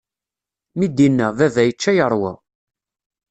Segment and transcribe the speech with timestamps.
[0.77, 2.31] Mi d-inna, baba yečča yeṛwa.